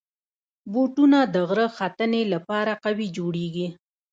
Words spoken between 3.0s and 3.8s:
جوړېږي.